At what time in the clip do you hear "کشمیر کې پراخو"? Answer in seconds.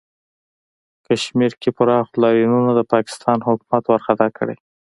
1.05-2.19